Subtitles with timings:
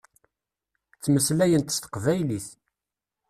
[0.95, 2.47] Ttmeslayent s teqbaylit.